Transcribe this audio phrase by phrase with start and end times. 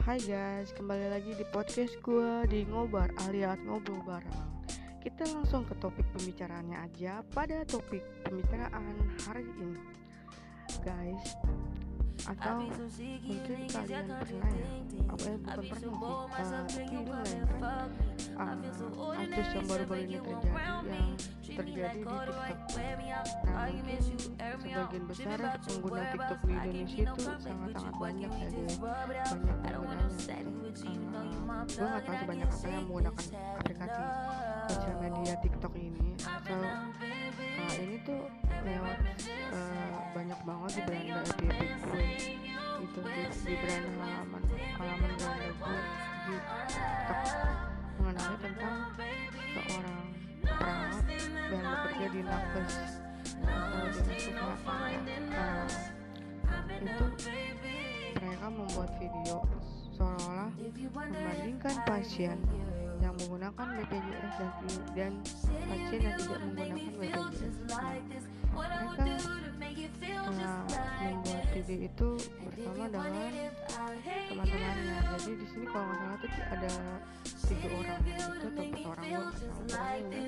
[0.00, 4.64] Hai guys, kembali lagi di podcast gue di Ngobar alias Ngobrol Bareng.
[5.04, 8.96] Kita langsung ke topik pembicaraannya aja pada topik pembicaraan
[9.28, 9.76] hari ini.
[10.80, 11.36] Guys,
[12.28, 12.68] atau
[13.24, 14.68] mungkin kalian pernah ya
[15.08, 17.88] apa ya bukan pernah sih tapi ini melainkan
[18.36, 20.48] uh, artis yang baru-baru ini terjadi
[20.84, 21.10] yang
[21.50, 22.68] terjadi di TikTok.
[23.48, 29.69] nah mungkin sebagian besar pengguna TikTok di Indonesia itu sangat-sangat banyak ya dia banyak
[31.68, 33.26] gue gak tahu sebanyak apa yang menggunakan
[33.60, 34.02] aplikasi
[34.70, 36.08] sosial media TikTok ini.
[36.20, 38.20] So uh, ini tuh
[38.64, 38.98] lewat
[39.52, 42.04] uh, banyak banget di beranda FYP gue
[42.80, 44.42] itu di, di beranda halaman
[44.80, 45.78] halaman beranda gue
[46.24, 47.20] di TikTok
[48.00, 48.76] mengenai tentang
[49.52, 50.04] seorang
[50.40, 51.04] perawat
[51.52, 52.74] yang bekerja di nakes.
[53.40, 55.00] Atau dinas kesehatan
[55.32, 55.68] uh,
[56.80, 57.06] itu
[58.20, 59.36] mereka membuat video
[60.00, 60.50] seolah-olah
[60.96, 62.40] membandingkan pasien
[63.04, 64.48] yang menggunakan BPJS dan,
[64.96, 65.12] dan
[65.68, 68.24] pasien yang tidak menggunakan BPJS.
[68.50, 69.04] Mereka
[70.24, 70.64] uh,
[71.04, 72.10] membuat video itu
[72.48, 73.32] bersama dengan
[74.28, 74.96] teman-temannya.
[75.20, 76.72] Jadi di sini kalau nggak salah tuh ada
[77.44, 80.24] tiga orang itu atau empat orang gue.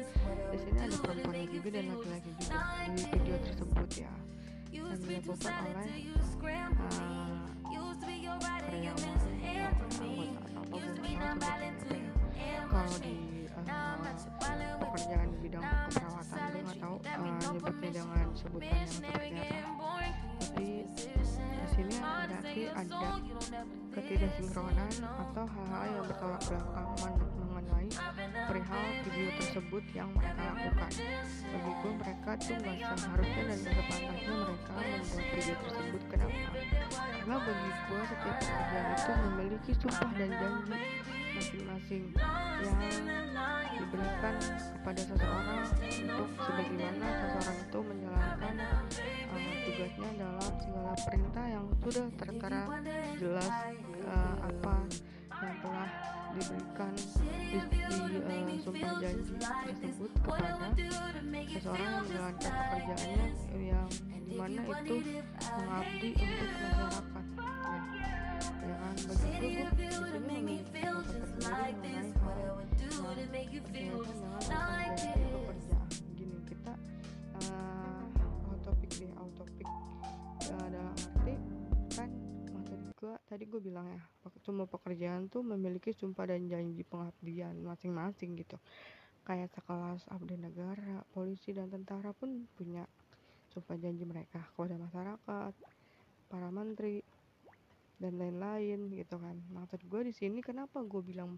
[0.53, 2.59] Di sini ada perempuan juga dan laki-laki juga
[2.93, 4.13] di video tersebut ya.
[4.73, 5.89] Dan dilakukan oleh
[6.81, 7.42] uh,
[12.73, 13.17] kalau di
[13.53, 13.97] uh,
[14.81, 19.93] pekerjaan di bidang keperawatan gue nggak tahu uh, nyebutnya dengan sebutan yang seperti apa
[20.41, 23.01] tapi di sini berarti ada
[23.93, 26.89] ketidaksinkronan atau hal-hal yang bertolak belakang
[27.39, 27.89] mengenai
[28.63, 30.93] perihal video tersebut yang mereka lakukan.
[31.51, 36.49] Bagi gue mereka tuh nggak seharusnya dan nggak sepantasnya mereka membuat video tersebut kenapa.
[36.95, 40.77] Karena bagi gue setiap pekerjaan itu memiliki sumpah dan janji
[41.33, 42.05] masing-masing
[42.63, 42.79] yang
[43.75, 44.35] diberikan
[44.79, 48.55] kepada seseorang untuk sebagaimana seseorang itu menjalankan
[49.33, 52.63] uh, tugasnya dalam segala perintah yang sudah tertera
[53.19, 53.53] jelas
[54.07, 54.75] uh, apa
[55.43, 55.91] yang telah
[56.33, 60.51] diberikan di, di uh, sumpah janji tersebut kepada
[61.51, 63.27] seseorang yang menjalankan pekerjaannya
[63.59, 63.89] yang
[64.23, 64.97] di mana itu
[65.43, 67.85] mengabdi untuk masyarakat nah,
[68.65, 70.52] ya kan bagi gue gue di sini
[83.53, 84.01] gue bilang ya
[84.41, 88.57] semua pekerjaan tuh memiliki sumpah dan janji pengabdian masing-masing gitu.
[89.29, 92.89] Kayak sekelas abdi negara polisi dan tentara pun punya
[93.53, 95.53] sumpah janji mereka kepada masyarakat
[96.33, 97.05] para menteri
[98.01, 99.37] dan lain-lain gitu kan.
[99.53, 101.37] Maksud gue di sini kenapa gue bilang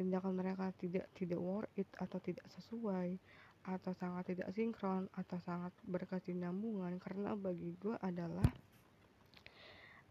[0.00, 3.20] tindakan mereka tidak tidak worth it atau tidak sesuai
[3.66, 6.96] atau sangat tidak sinkron atau sangat berkesinambungan?
[6.96, 8.48] Karena bagi gue adalah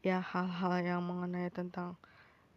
[0.05, 1.97] ya hal-hal yang mengenai tentang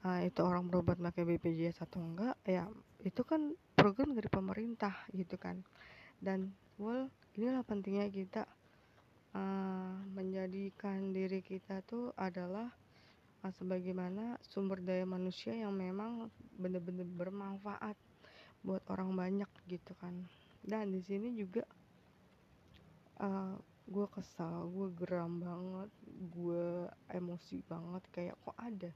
[0.04, 2.68] uh, itu orang berobat pakai BPJS atau enggak ya
[3.00, 5.64] itu kan program dari pemerintah gitu kan.
[6.20, 8.44] Dan well inilah pentingnya kita
[9.32, 12.68] uh, menjadikan diri kita tuh adalah
[13.40, 16.28] uh, sebagaimana sumber daya manusia yang memang
[16.60, 17.96] benar-benar bermanfaat
[18.60, 20.12] buat orang banyak gitu kan.
[20.60, 21.64] Dan di sini juga
[23.24, 23.56] uh,
[23.88, 25.90] gue kesal gue geram banget
[26.28, 28.92] gue emosi banget kayak kok ada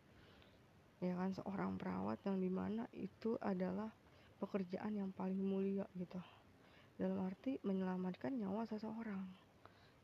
[1.02, 3.90] ya kan seorang perawat yang di mana itu adalah
[4.38, 6.18] pekerjaan yang paling mulia gitu.
[6.94, 9.26] Dalam arti menyelamatkan nyawa seseorang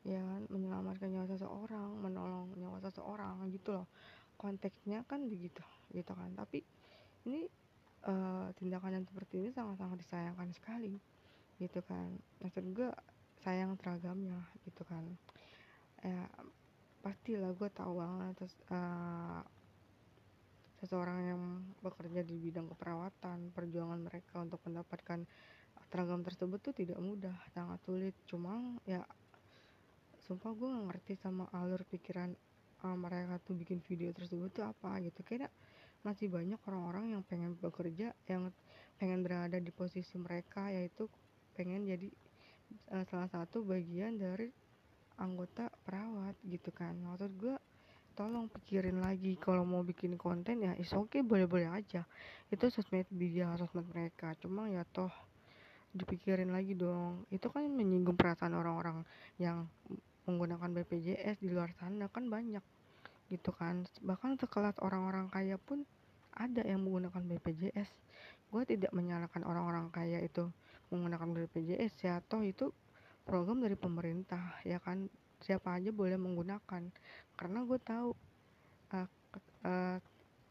[0.06, 3.86] ya kan menyelamatkan nyawa seseorang menolong nyawa seseorang gitu loh.
[4.38, 5.62] Konteksnya kan begitu
[5.94, 6.34] gitu kan.
[6.34, 6.66] Tapi
[7.30, 7.46] ini
[8.06, 10.98] uh, tindakan yang seperti ini sangat-sangat disayangkan sekali
[11.62, 12.10] gitu kan.
[12.42, 12.90] Maksud gue
[13.48, 15.08] sayang teragamnya gitu kan.
[16.04, 16.28] Ya
[17.00, 19.40] pastilah gue tahu banget terus uh,
[20.84, 21.42] seseorang yang
[21.80, 25.24] bekerja di bidang keperawatan perjuangan mereka untuk mendapatkan
[25.88, 28.12] teragam tersebut tuh tidak mudah sangat sulit.
[28.28, 29.00] Cuma ya
[30.28, 32.36] sumpah gue gak ngerti sama alur pikiran
[32.84, 35.24] uh, mereka tuh bikin video tersebut tuh apa gitu.
[35.24, 35.48] Kayak
[36.04, 38.52] masih banyak orang-orang yang pengen bekerja yang
[39.00, 41.08] pengen berada di posisi mereka yaitu
[41.58, 42.12] pengen jadi
[42.92, 44.50] uh, salah satu bagian dari
[45.18, 46.94] anggota perawat gitu kan.
[46.98, 47.56] Maksud gue
[48.14, 52.06] tolong pikirin lagi kalau mau bikin konten ya is oke okay, boleh-boleh aja.
[52.50, 54.34] Itu sosmed dia sosmed mereka.
[54.38, 55.10] Cuma ya toh
[55.94, 57.26] dipikirin lagi dong.
[57.32, 59.02] Itu kan menyinggung perasaan orang-orang
[59.40, 59.66] yang
[60.28, 62.62] menggunakan BPJS di luar sana kan banyak
[63.32, 63.88] gitu kan.
[64.04, 65.88] Bahkan sekelas orang-orang kaya pun
[66.38, 67.90] ada yang menggunakan BPJS
[68.48, 70.48] gue tidak menyalahkan orang-orang kaya itu
[70.92, 72.72] menggunakan BPJS ya toh itu
[73.28, 75.08] program dari pemerintah ya kan?
[75.38, 76.82] Siapa aja boleh menggunakan.
[77.38, 78.08] Karena gue tahu
[78.94, 79.08] uh,
[79.64, 79.96] uh,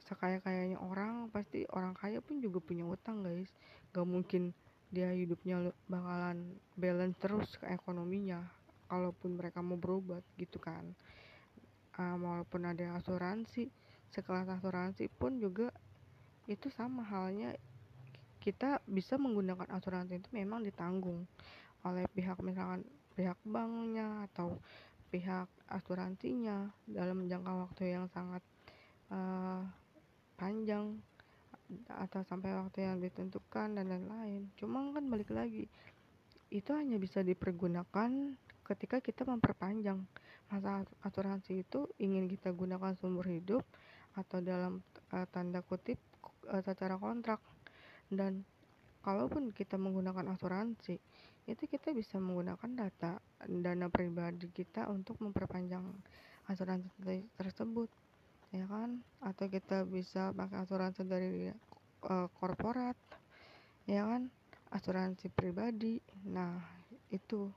[0.08, 3.52] sekaya kayanya orang pasti orang kaya pun juga punya utang guys.
[3.92, 4.56] Gak mungkin
[4.88, 8.40] dia hidupnya bakalan balance terus ke ekonominya
[8.88, 10.96] kalaupun mereka mau berobat gitu kan.
[11.98, 13.68] Uh, walaupun ada asuransi
[14.14, 15.74] sekelas asuransi pun juga
[16.48, 17.52] itu sama halnya
[18.48, 21.28] kita bisa menggunakan asuransi itu memang ditanggung
[21.84, 24.56] oleh pihak misalkan pihak banknya atau
[25.12, 28.40] pihak asuransinya dalam jangka waktu yang sangat
[29.12, 29.68] uh,
[30.40, 30.96] panjang
[31.92, 34.48] atau sampai waktu yang ditentukan dan lain-lain.
[34.56, 35.68] Cuma kan balik lagi
[36.48, 40.00] itu hanya bisa dipergunakan ketika kita memperpanjang
[40.48, 43.68] masa asuransi itu ingin kita gunakan sumber hidup
[44.16, 44.80] atau dalam
[45.12, 46.00] uh, tanda kutip
[46.48, 47.44] uh, secara kontrak
[48.12, 48.44] dan
[49.04, 51.00] kalaupun kita menggunakan asuransi
[51.48, 55.84] itu kita bisa menggunakan data dana pribadi kita untuk memperpanjang
[56.52, 57.88] asuransi tersebut
[58.52, 59.00] ya kan?
[59.24, 61.48] Atau kita bisa pakai asuransi dari
[62.08, 63.00] uh, korporat
[63.88, 64.28] ya kan?
[64.76, 66.04] Asuransi pribadi.
[66.28, 66.60] Nah
[67.12, 67.48] itu.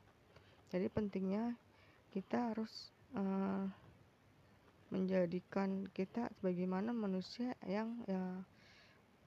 [0.71, 1.59] Jadi pentingnya
[2.15, 3.67] kita harus uh,
[4.95, 8.23] menjadikan kita sebagaimana manusia yang ya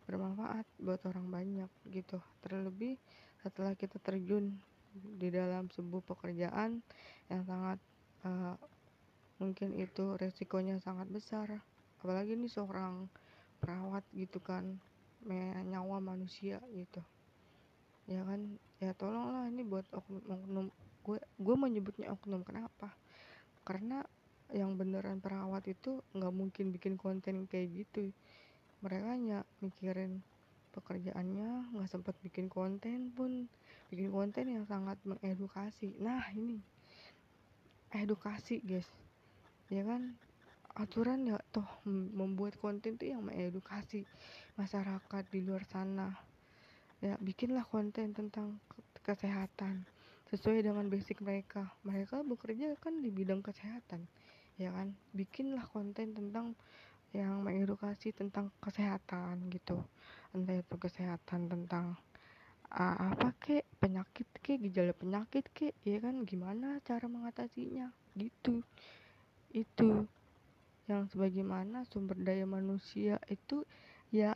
[0.06, 2.20] bermanfaat buat orang banyak gitu.
[2.44, 3.00] Terlebih
[3.44, 4.56] setelah kita terjun
[4.94, 6.86] di dalam sebuah pekerjaan
[7.28, 7.80] yang sangat
[8.24, 8.56] uh,
[9.42, 11.50] mungkin itu resikonya sangat besar.
[12.04, 13.08] Apalagi ini seorang
[13.64, 14.78] perawat gitu kan
[15.64, 17.00] nyawa manusia gitu.
[18.08, 18.60] Ya kan?
[18.84, 20.68] Ya tolonglah ini buat oknum, oknum.
[21.04, 22.44] Gue gue menyebutnya oknum.
[22.44, 22.92] Kenapa?
[23.64, 24.04] Karena
[24.52, 28.14] yang beneran perawat itu nggak mungkin bikin konten kayak gitu
[28.84, 30.20] mereka hanya mikirin
[30.76, 33.48] pekerjaannya nggak sempat bikin konten pun.
[33.88, 35.96] Bikin konten yang sangat mengedukasi.
[36.04, 36.60] Nah ini.
[37.94, 38.90] Edukasi guys.
[39.72, 40.20] Ya kan?
[40.74, 44.04] Aturan ya toh membuat konten tuh yang mengedukasi
[44.58, 46.12] masyarakat di luar sana.
[47.00, 48.60] Ya bikinlah konten tentang
[49.06, 49.86] kesehatan.
[50.34, 51.70] Sesuai dengan basic mereka.
[51.86, 54.10] Mereka bekerja kan di bidang kesehatan.
[54.58, 54.98] Ya kan?
[55.14, 56.58] Bikinlah konten tentang
[57.14, 59.78] yang mengedukasi tentang kesehatan gitu.
[60.34, 61.94] Entah itu kesehatan tentang
[62.74, 66.26] uh, apa kek penyakit kek gejala penyakit kek ya kan?
[66.26, 67.94] Gimana cara mengatasinya?
[68.18, 68.66] Gitu.
[69.54, 70.10] Itu
[70.90, 73.64] yang sebagaimana sumber daya manusia itu
[74.12, 74.36] ya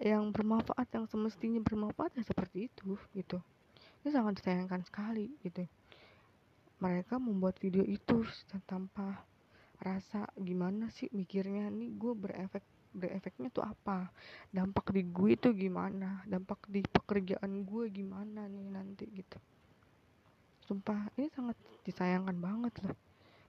[0.00, 3.42] yang bermanfaat yang semestinya bermanfaat ya seperti itu gitu.
[4.06, 5.66] Ini sangat disayangkan sekali gitu.
[6.78, 8.22] Mereka membuat video itu
[8.70, 9.22] tanpa
[9.84, 12.64] rasa gimana sih mikirnya nih gue berefek
[12.94, 14.08] berefeknya tuh apa?
[14.54, 16.22] Dampak di gue itu gimana?
[16.24, 19.04] Dampak di pekerjaan gue gimana nih nanti?
[19.10, 19.36] Gitu.
[20.64, 22.96] Sumpah ini sangat disayangkan banget loh.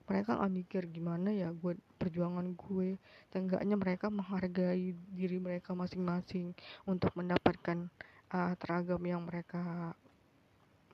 [0.06, 2.94] Mereka nggak mikir gimana ya gue perjuangan gue
[3.34, 6.54] tenggaknya mereka menghargai diri mereka masing-masing
[6.86, 7.90] untuk mendapatkan
[8.30, 9.94] uh, teragam yang mereka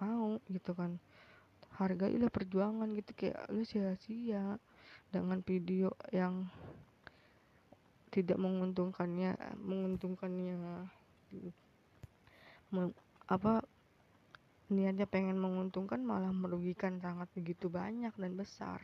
[0.00, 0.96] mau gitu kan.
[1.76, 4.60] Hargailah perjuangan gitu kayak lu sia-sia
[5.12, 6.48] dengan video yang
[8.12, 10.88] tidak menguntungkannya menguntungkannya
[13.28, 13.52] apa
[14.72, 18.80] niatnya pengen menguntungkan malah merugikan sangat begitu banyak dan besar.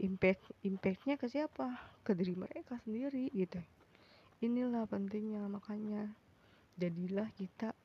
[0.00, 1.76] Impact impactnya ke siapa?
[2.00, 3.60] Ke diri mereka sendiri gitu.
[4.40, 6.08] Inilah pentingnya makanya
[6.80, 7.76] jadilah kita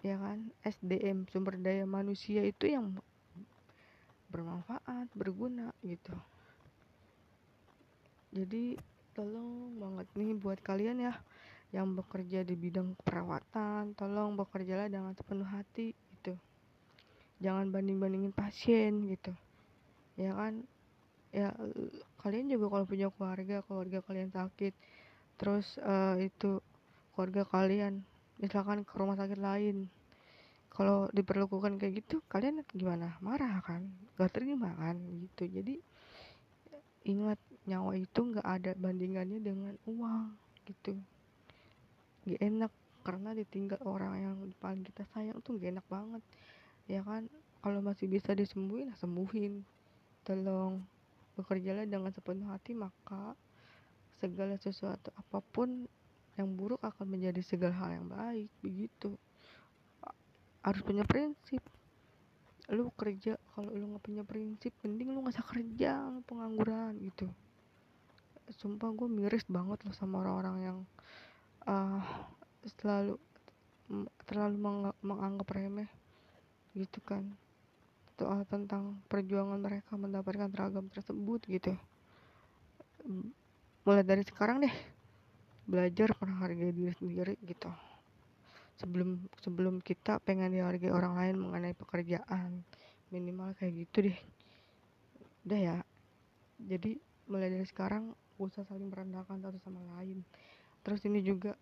[0.00, 2.96] ya kan SDM sumber daya manusia itu yang
[4.30, 6.14] bermanfaat berguna gitu.
[8.34, 8.76] Jadi
[9.16, 11.14] tolong banget nih buat kalian ya
[11.74, 16.36] yang bekerja di bidang perawatan tolong bekerjalah dengan sepenuh hati gitu.
[17.40, 19.32] Jangan banding bandingin pasien gitu.
[20.20, 20.64] Ya kan?
[21.34, 21.52] Ya
[22.26, 24.74] kalian juga kalau punya keluarga keluarga kalian sakit
[25.36, 26.58] terus uh, itu
[27.12, 28.02] keluarga kalian
[28.40, 29.86] misalkan ke rumah sakit lain
[30.76, 33.16] kalau diperlakukan kayak gitu kalian gimana?
[33.24, 33.88] Marah kan?
[34.20, 35.00] Gak terima kan?
[35.24, 35.48] Gitu.
[35.48, 35.80] Jadi
[37.08, 40.36] ingat nyawa itu nggak ada bandingannya dengan uang
[40.68, 41.00] gitu.
[42.28, 42.72] Gak enak
[43.08, 46.20] karena ditinggal orang yang paling kita sayang tuh gak enak banget.
[46.92, 47.24] Ya kan?
[47.64, 49.64] Kalau masih bisa disembuhin nah sembuhin.
[50.28, 50.84] Tolong
[51.40, 53.32] bekerjalah dengan sepenuh hati maka
[54.20, 55.88] segala sesuatu apa pun
[56.36, 59.16] yang buruk akan menjadi segala hal yang baik begitu
[60.66, 61.62] harus punya prinsip.
[62.74, 67.30] Lu kerja kalau lu nggak punya prinsip mending lu nggak usah kerja lu pengangguran gitu.
[68.58, 70.78] Sumpah gue miris banget loh sama orang-orang yang
[71.70, 72.02] uh,
[72.82, 73.14] selalu
[74.26, 75.86] terlalu meng menganggap remeh
[76.74, 77.22] gitu kan.
[78.18, 81.78] Soal tentang perjuangan mereka mendapatkan seragam tersebut gitu.
[83.86, 84.74] Mulai dari sekarang deh
[85.66, 87.70] belajar menghargai diri sendiri gitu
[88.76, 92.64] sebelum sebelum kita pengen dihargai orang lain mengenai pekerjaan.
[93.08, 94.18] Minimal kayak gitu deh.
[95.48, 95.76] Udah ya.
[96.56, 96.96] Jadi
[97.28, 100.20] mulai dari sekarang usah saling merendahkan satu sama lain.
[100.84, 101.56] Terus ini juga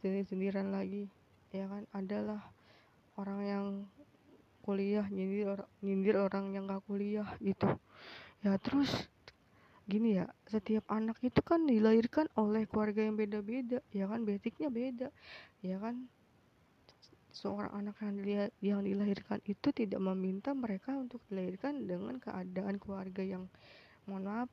[0.00, 1.10] sendiri sendirian lagi.
[1.50, 2.40] Ya kan adalah
[3.18, 3.66] orang yang
[4.62, 7.66] kuliah nyindir orang nyindir orang yang gak kuliah gitu.
[8.44, 9.08] Ya terus
[9.88, 13.80] gini ya setiap anak itu kan dilahirkan oleh keluarga yang beda-beda.
[13.90, 15.08] Ya kan basicnya beda.
[15.64, 16.06] Ya kan
[17.38, 23.22] seorang anak yang dilihat yang dilahirkan itu tidak meminta mereka untuk dilahirkan dengan keadaan keluarga
[23.22, 23.46] yang
[24.10, 24.50] mohon maaf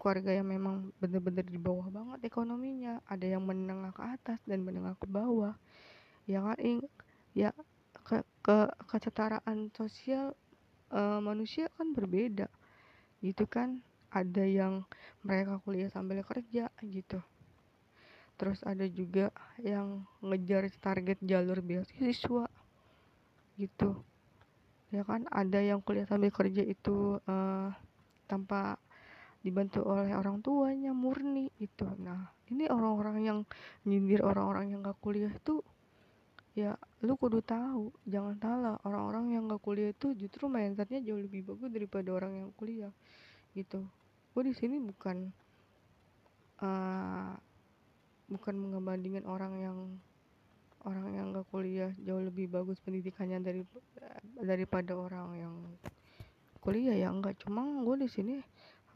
[0.00, 3.04] keluarga yang memang benar-benar di bawah banget ekonominya.
[3.04, 5.52] Ada yang menengah ke atas dan menengah ke bawah.
[6.24, 6.56] Ya kan
[7.36, 7.52] ya
[8.08, 10.32] ke, ke kesetaraan sosial
[10.88, 12.48] uh, manusia kan berbeda.
[13.20, 13.84] Gitu kan?
[14.08, 14.88] Ada yang
[15.20, 17.20] mereka kuliah sambil kerja gitu
[18.40, 19.28] terus ada juga
[19.60, 22.48] yang ngejar target jalur beasiswa
[23.60, 23.90] gitu.
[24.88, 27.68] Ya kan ada yang kuliah sambil kerja itu uh,
[28.24, 28.80] tanpa
[29.44, 33.38] dibantu oleh orang tuanya murni itu nah ini orang-orang yang
[33.88, 35.64] nyindir orang-orang yang gak kuliah itu
[36.58, 36.74] ya
[37.06, 37.94] lu kudu tahu.
[38.10, 42.50] Jangan salah orang-orang yang gak kuliah itu justru mindsetnya jauh lebih bagus daripada orang yang
[42.58, 42.90] kuliah
[43.54, 43.86] gitu.
[44.34, 45.30] Gue di sini bukan
[46.62, 47.34] uh,
[48.30, 49.78] bukan mengebandingin orang yang
[50.86, 53.62] orang yang gak kuliah jauh lebih bagus pendidikannya dari
[54.40, 55.54] daripada orang yang
[56.64, 58.36] kuliah ya enggak cuma gue di sini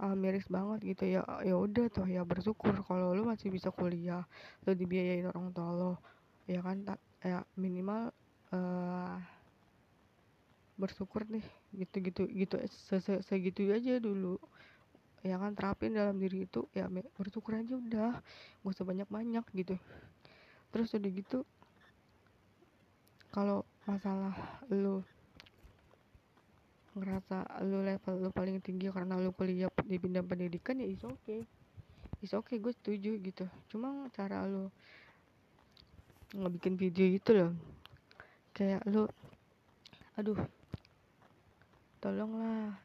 [0.01, 1.23] uh, miris banget gitu ya.
[1.45, 4.25] Ya udah tuh ya bersyukur kalau lu masih bisa kuliah
[4.65, 5.93] lu dibiayain orang tua lo
[6.49, 6.81] ya kan?
[6.85, 8.13] Tak ya minimal
[8.53, 9.17] uh,
[10.75, 12.57] bersyukur deh gitu gitu gitu
[13.23, 14.43] segitu aja dulu
[15.25, 16.85] ya kan terapin dalam diri itu ya
[17.17, 18.21] bersyukur aja udah
[18.61, 19.81] gak usah banyak banyak gitu.
[20.69, 21.39] Terus udah gitu
[23.33, 24.37] kalau masalah
[24.69, 25.01] lu
[26.95, 31.19] ngerasa lu level lu paling tinggi karena lu kuliah di bidang pendidikan ya is oke
[31.27, 31.43] okay.
[32.23, 33.49] is oke okay, gue setuju gitu.
[33.73, 34.69] Cuma cara lu
[36.37, 37.53] nggak bikin video itu loh.
[38.53, 39.09] Kayak lu
[40.15, 40.39] aduh
[41.99, 42.77] tolonglah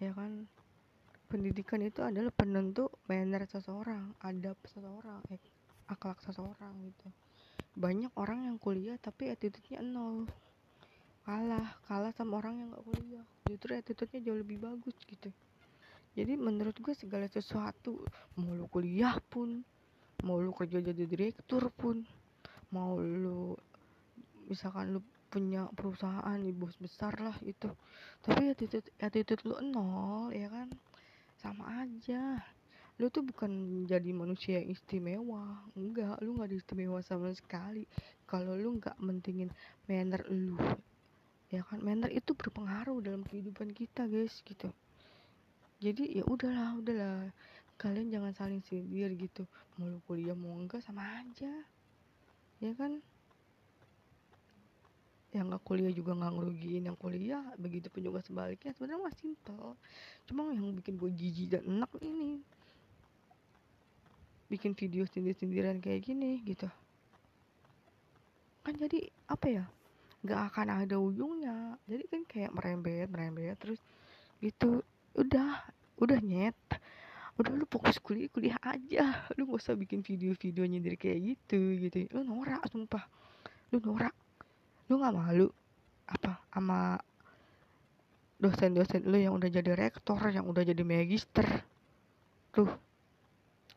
[0.00, 0.48] ya kan
[1.32, 5.40] pendidikan itu adalah penentu manner seseorang adab seseorang eh,
[5.88, 7.08] akhlak seseorang gitu.
[7.72, 10.28] Banyak orang yang kuliah tapi attitude-nya nol.
[11.24, 13.24] Kalah kalah sama orang yang gak kuliah.
[13.48, 15.32] Justru attitude-nya jauh lebih bagus gitu.
[16.12, 18.04] Jadi menurut gue segala sesuatu
[18.36, 19.64] mau lu kuliah pun
[20.28, 22.04] mau lu kerja jadi direktur pun
[22.76, 23.56] mau lu
[24.52, 25.00] misalkan lu
[25.32, 27.72] punya perusahaan di bos besar lah itu
[28.20, 30.68] tapi attitude attitude lu nol ya kan
[31.42, 32.38] sama aja.
[33.02, 35.66] Lu tuh bukan jadi manusia yang istimewa.
[35.74, 37.82] Enggak lu nggak istimewa sama sekali.
[38.30, 39.50] Kalau lu nggak mentingin
[39.90, 40.54] manner lu
[41.50, 41.82] ya kan?
[41.82, 44.70] Manner itu berpengaruh dalam kehidupan kita guys gitu.
[45.82, 47.34] Jadi ya udahlah udahlah.
[47.74, 49.42] Kalian jangan saling sindir gitu.
[49.76, 51.50] Mau lu kuliah mau enggak sama aja.
[52.62, 53.02] Ya kan
[55.32, 59.72] yang nggak kuliah juga nggak ngerugiin yang kuliah begitu pun juga sebaliknya sebenarnya mah simple
[60.28, 62.44] cuma yang bikin gue jijik dan enak ini.
[64.52, 66.68] Bikin video sindir-sindiran kayak gini gitu.
[68.60, 69.64] Kan jadi apa ya
[70.20, 71.80] nggak akan ada ujungnya.
[71.88, 73.80] Jadi kan kayak merembet merembet terus
[74.44, 74.84] gitu
[75.16, 75.64] udah
[75.96, 76.54] udah nyet.
[77.40, 79.24] Udah lu fokus kuliah kuliah aja.
[79.40, 82.04] Lu gak usah bikin video-video nyindir kayak gitu gitu.
[82.12, 83.08] Lu norak sumpah.
[83.72, 84.12] Lu norak
[84.90, 85.48] lu nggak malu
[86.08, 86.98] apa sama
[88.42, 91.46] dosen-dosen lu yang udah jadi rektor yang udah jadi magister?
[92.50, 92.66] Tuh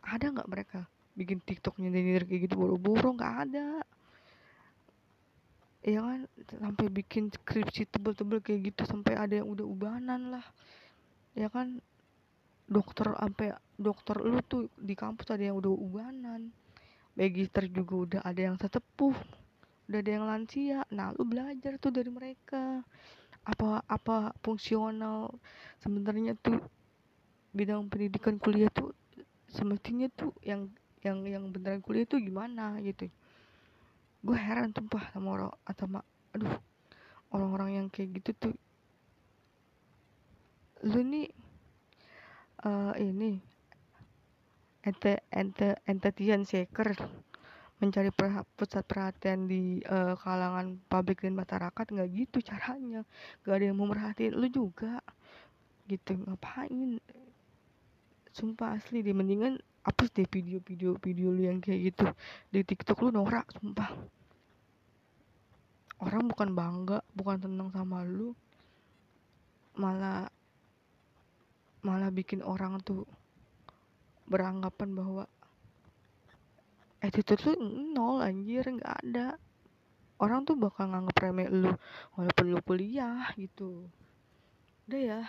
[0.01, 0.79] ada nggak mereka
[1.13, 2.57] bikin tiktok nyindir kayak gitu?
[2.57, 3.67] Buru-buru nggak ada.
[5.85, 6.25] Ya kan?
[6.49, 10.45] Sampai bikin skripsi tebel-tebel kayak gitu sampai ada yang udah ubanan lah.
[11.37, 11.77] Ya kan?
[12.65, 16.49] Dokter sampai dokter lu tuh di kampus ada yang udah ubanan.
[17.13, 19.13] Magister juga udah ada yang sesepuh
[19.85, 20.79] udah ada yang lansia.
[20.93, 22.81] Nah lu belajar tuh dari mereka.
[23.45, 25.29] Apa apa fungsional
[25.81, 26.57] sebenarnya tuh
[27.53, 28.91] bidang pendidikan kuliah tuh
[29.53, 30.67] semestinya tuh yang
[31.05, 33.07] yang yang beneran kuliah tuh gimana gitu.
[34.25, 35.85] Gue heran tumpah sama orang atau
[36.33, 36.57] aduh
[37.29, 38.55] orang-orang yang kayak gitu tuh.
[40.81, 41.29] Lu nih
[42.65, 43.37] uh, ini
[44.85, 46.93] ente ente entetian seeker
[47.85, 48.09] mencari
[48.57, 53.05] pusat perhatian di uh, kalangan publik dan masyarakat nggak gitu caranya.
[53.45, 55.05] Gak ada yang mau merhatiin lu juga.
[55.85, 56.97] Gitu ngapain?
[58.33, 62.05] Sumpah asli deh mendingan hapus deh video-video video lu yang kayak gitu.
[62.49, 63.93] Di tiktok lu norak sumpah.
[66.01, 68.33] Orang bukan bangga bukan tenang sama lu.
[69.77, 70.25] Malah
[71.85, 73.05] malah bikin orang tuh
[74.25, 75.23] beranggapan bahwa
[77.05, 77.53] attitude lu
[77.93, 79.37] nol anjir nggak ada.
[80.17, 81.71] Orang tuh bakal nganggep remeh lu
[82.17, 83.85] walaupun lu kuliah gitu.
[84.89, 85.21] Udah ya.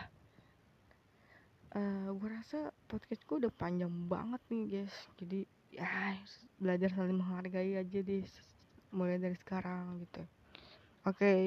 [1.77, 4.95] Uh, eh, gue rasa podcast gue udah panjang banget nih guys.
[5.21, 5.41] Jadi
[5.75, 6.17] ya
[6.57, 8.25] belajar saling menghargai aja deh
[8.95, 10.23] mulai dari sekarang gitu.
[11.05, 11.43] Oke okay.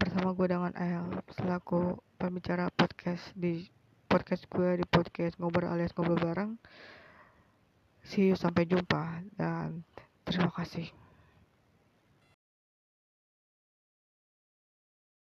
[0.00, 3.68] bersama gue dengan El selaku pembicara podcast di
[4.06, 6.52] podcast gue di podcast ngobrol alias ngobrol bareng
[8.06, 9.82] see you sampai jumpa dan
[10.22, 10.86] terima kasih